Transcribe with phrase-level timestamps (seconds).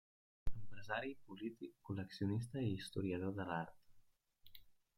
[0.59, 4.61] Empresari, polític, col·leccionista i historiador de l'art.